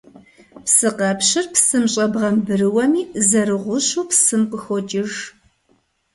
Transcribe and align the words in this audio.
Псыкъэпщыр 0.65 1.45
псым 1.53 1.83
щӀэбгъэмбрыуэми, 1.91 3.01
зэрыгъущэу 3.29 4.05
псым 4.09 4.41
къыхокӀыж. 4.51 5.11